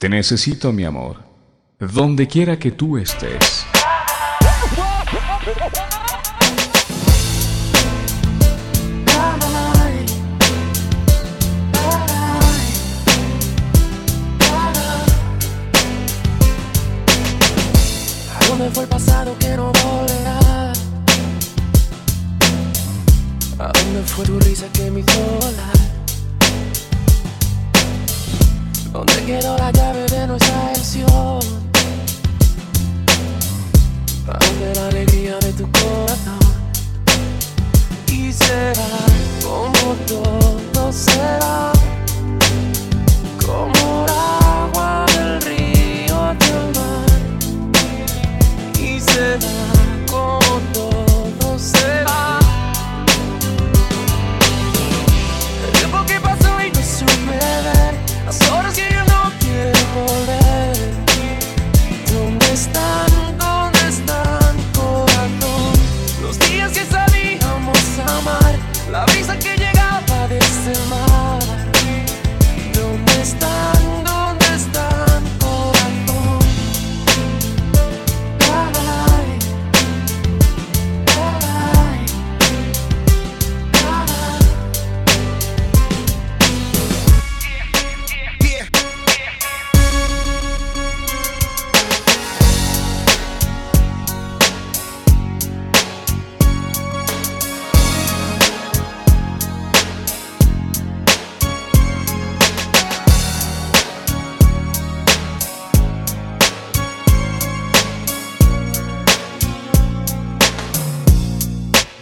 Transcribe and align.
Te 0.00 0.08
necesito, 0.08 0.72
mi 0.72 0.84
amor, 0.84 1.18
donde 1.78 2.26
quiera 2.26 2.58
que 2.58 2.70
tú 2.70 2.96
estés. 2.96 3.66
¿Dónde 18.48 18.70
fue 18.70 18.84
el 18.84 18.88
pasado 18.88 19.36
que 19.38 19.54
no 19.54 19.70
volverá? 19.70 20.72
¿A 23.58 23.70
dónde 23.70 24.02
fue 24.06 24.24
tu 24.24 24.40
risa 24.40 24.64
que 24.72 24.90
me 24.90 25.00
hizo 25.00 25.20
volar? 25.42 25.69
donde 29.00 29.24
quedó 29.24 29.56
la 29.56 29.70
llave 29.72 30.06
de 30.06 30.26
nuestra 30.26 30.72
ilusión. 30.74 31.40
Aunque 34.26 34.72
la 34.74 34.88
alegría 34.88 35.38
de 35.38 35.52
tu 35.54 35.64
corazón 35.72 36.38
y 38.08 38.32
será 38.32 38.88
como 39.42 39.94
todo 40.06 40.92
será. 40.92 41.79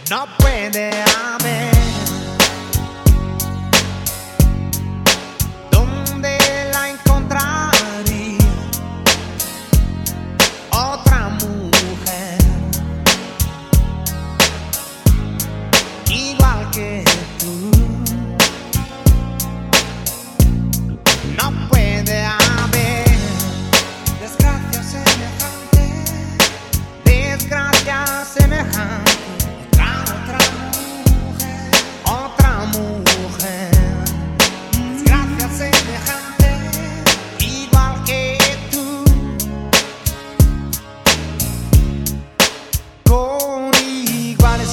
not 0.09 0.38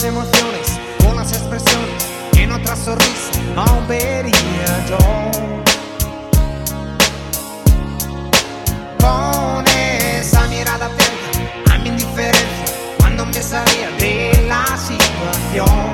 emociones 0.07 0.79
o 1.05 1.21
expresiones 1.21 2.07
en 2.37 2.53
otra 2.53 2.77
sonrisa 2.77 3.31
aún 3.57 3.87
vería 3.89 4.87
yo. 4.89 4.99
Con 9.01 9.67
esa 9.67 10.47
mirada 10.47 10.87
atenta 10.87 11.75
a 11.75 11.79
mi 11.79 11.89
indiferencia 11.89 12.67
cuando 12.99 13.27
me 13.27 13.43
salía 13.43 13.91
de 13.99 14.47
la 14.49 14.65
situación. 14.77 15.86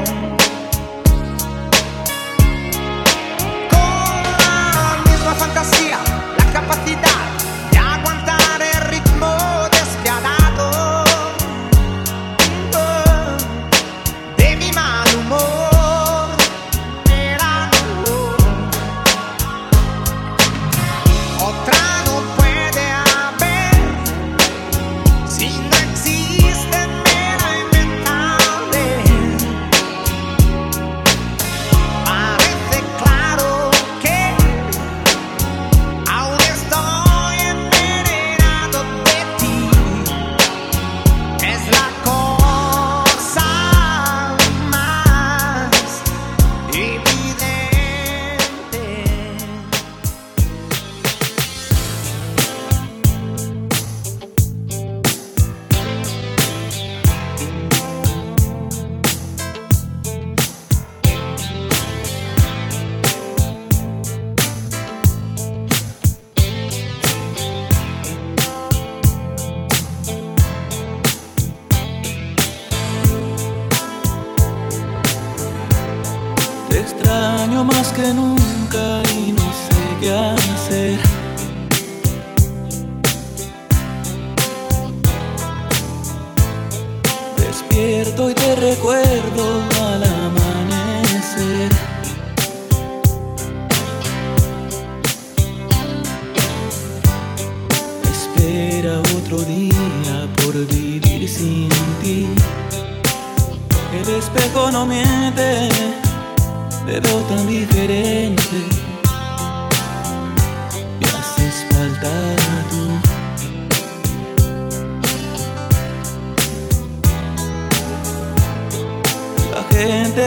que 78.02 78.12
no 78.14 78.41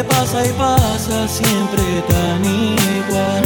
pasa 0.06 0.46
y 0.46 0.52
pasa 0.54 1.28
siempre 1.28 1.84
tan 2.08 2.46
igual. 2.46 3.44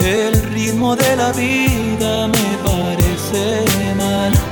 El 0.00 0.42
ritmo 0.54 0.96
de 0.96 1.16
la 1.16 1.32
vida 1.32 2.28
me 2.28 2.48
parece 2.64 3.64
mal. 3.96 4.47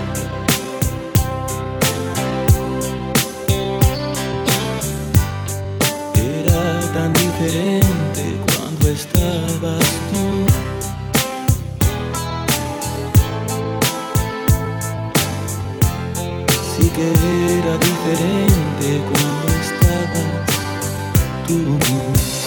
you. 21.89 22.46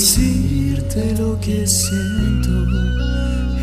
decirte 0.00 1.14
lo 1.18 1.38
que 1.40 1.66
siento. 1.66 2.64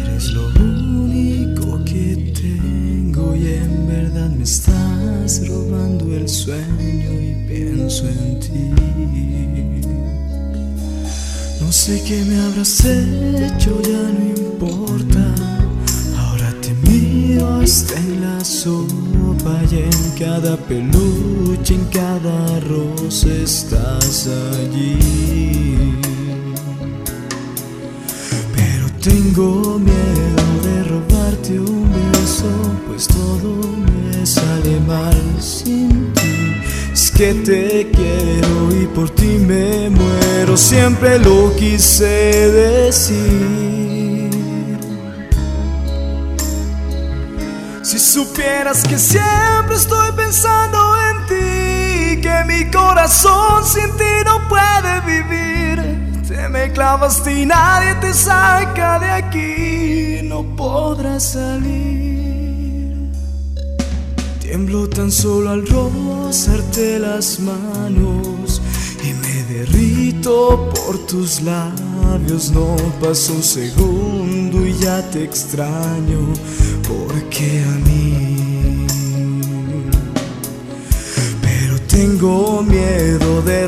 Eres 0.04 0.34
lo 0.34 0.48
único 0.60 1.84
que 1.84 2.32
tengo 2.40 3.36
y 3.36 3.54
en 3.54 3.88
verdad 3.88 4.30
me 4.30 4.44
estás 4.44 5.48
robando 5.48 6.16
el 6.16 6.30
sueño 6.30 7.12
y 7.12 7.48
pienso 7.48 8.08
en 8.08 8.40
ti. 8.40 8.70
No 11.60 11.72
sé 11.72 12.04
qué 12.08 12.24
me 12.24 12.40
habrás 12.40 12.86
hecho, 12.86 13.82
ya 13.82 14.04
no 14.16 14.24
importa. 14.40 15.34
Ahora 16.20 16.54
te 16.62 16.72
miro 16.88 17.48
hasta 17.62 17.98
en 17.98 18.22
la 18.22 18.46
sopa 18.46 19.60
y 19.72 19.78
en 19.78 20.04
cada 20.20 20.56
peluche, 20.56 21.74
en 21.74 21.86
cada 21.86 22.60
rosa 22.60 23.28
estás 23.34 24.28
allí. 24.28 25.87
Tengo 29.08 29.80
miedo 29.80 30.44
de 30.64 30.84
robarte 30.84 31.58
un 31.58 31.90
beso, 32.12 32.52
pues 32.88 33.08
todo 33.08 33.62
me 33.78 34.26
sale 34.26 34.82
mal 34.82 35.16
sin 35.40 36.12
ti. 36.12 36.62
Es 36.92 37.10
que 37.12 37.34
te 37.36 37.90
quiero 37.90 38.70
y 38.82 38.86
por 38.88 39.10
ti 39.12 39.38
me 39.40 39.90
muero, 39.90 40.58
siempre 40.58 41.20
lo 41.20 41.56
quise 41.56 42.52
decir. 42.52 43.48
Si 47.84 48.00
supieras 48.00 48.84
que 48.84 49.00
siempre 49.00 49.78
estoy 49.78 50.12
pensando 50.18 50.78
en 51.10 51.28
ti, 51.28 52.22
que 52.22 52.44
mi 52.46 52.70
corazón 52.70 53.64
sin 53.64 53.90
ti 53.96 54.14
no 54.26 54.46
puede 54.50 55.00
vivir 55.06 55.47
te 56.38 56.48
me 56.50 56.72
clavas 56.72 57.24
y 57.28 57.48
nadie 57.48 57.96
te 57.96 58.14
saca 58.14 59.00
de 59.00 59.10
aquí, 59.10 60.22
no 60.24 60.44
podrás 60.56 61.32
salir. 61.34 63.10
Tiemblo 64.40 64.88
tan 64.88 65.12
solo 65.12 65.50
al 65.50 65.68
rozarte 65.68 67.00
las 67.00 67.40
manos 67.40 68.62
y 69.04 69.14
me 69.14 69.44
derrito 69.52 70.70
por 70.76 71.00
tus 71.08 71.42
labios. 71.42 72.52
No 72.52 72.76
pasa 73.02 73.34
un 73.34 73.42
segundo 73.42 74.64
y 74.64 74.78
ya 74.78 75.02
te 75.10 75.24
extraño, 75.24 76.20
porque 76.88 77.64
a 77.66 77.80
mí. 77.88 78.86
Pero 81.42 81.82
tengo 81.88 82.62
miedo 82.62 82.97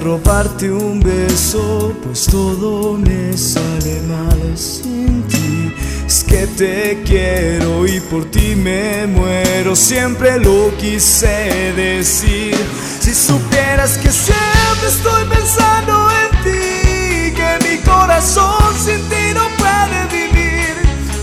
robarte 0.10 0.72
un 0.72 1.00
beso, 1.00 1.94
pues 2.04 2.26
todo 2.26 2.98
me 2.98 3.38
sale 3.38 4.02
mal 4.08 4.58
sin 4.58 5.22
ti. 5.28 5.72
Es 6.08 6.24
que 6.24 6.48
te 6.48 7.04
quiero 7.06 7.86
y 7.86 8.00
por 8.00 8.26
ti 8.32 8.56
me 8.56 9.06
muero, 9.06 9.76
siempre 9.76 10.40
lo 10.40 10.76
quise 10.78 11.74
decir. 11.76 12.56
Si 13.00 13.14
supieras 13.14 14.00
que 14.00 14.12
siempre 14.12 14.88
estoy 14.88 15.24
pensando 15.26 15.94
en 16.22 16.30
ti, 16.44 17.36
que 17.40 17.52
mi 17.70 17.78
corazón 17.84 18.74
sin 18.84 19.02
ti 19.10 19.26
no 19.36 19.46
puede 19.62 20.00
vivir. 20.18 20.74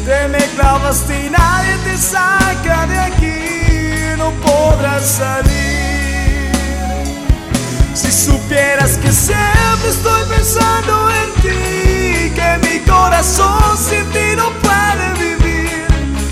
Te 0.04 0.28
me 0.28 0.44
clavas 0.54 1.02
y 1.10 1.28
nadie 1.28 1.74
te 1.86 1.96
saca 1.98 2.86
de 2.86 2.98
aquí, 3.00 4.16
no 4.16 4.30
podrás 4.46 5.04
salir. 5.04 5.75
Si 7.96 8.12
supieras 8.12 8.98
que 8.98 9.10
siempre 9.10 9.88
estoy 9.88 10.22
pensando 10.28 11.08
en 11.10 11.32
ti, 11.40 12.30
que 12.34 12.58
mi 12.68 12.78
corazón 12.80 13.74
sin 13.78 14.04
ti 14.10 14.36
no 14.36 14.50
puede 14.60 15.14
vivir. 15.14 15.86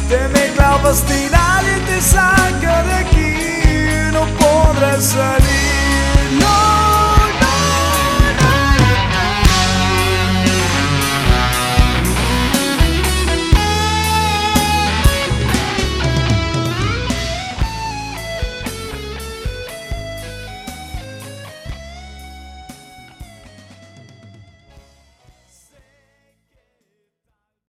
Te 0.07 0.29
me 0.29 0.53
clavas 0.55 1.03
y 1.09 1.31
nadie 1.31 1.79
te 1.87 2.03
saca 2.03 2.83
de 2.83 2.95
aquí, 2.97 4.13
no 4.13 4.27
podrás 4.37 5.05
salir. 5.05 5.74